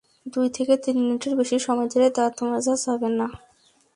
দুই 0.25 0.47
থেকে 0.49 0.73
তিন 0.77 0.95
মিনিটের 1.01 1.33
বেশি 1.35 1.57
সময় 1.59 1.89
ধরে 1.93 2.07
দাঁত 2.09 2.37
মাজা 2.43 2.73
যাবে 2.85 3.09
না। 3.19 3.27